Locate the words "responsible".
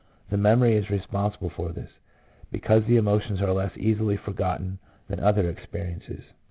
0.89-1.51